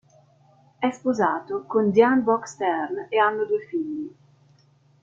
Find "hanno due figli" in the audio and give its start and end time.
3.19-4.15